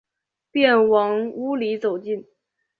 [0.51, 2.25] 便往屋里走进